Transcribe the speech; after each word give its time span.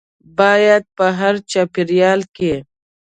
باید 0.39 0.83
په 0.97 1.05
هر 1.19 1.35
چاپیریال 1.51 2.21
کې 2.35 2.53